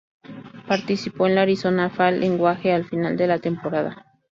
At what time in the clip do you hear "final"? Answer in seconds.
2.89-3.15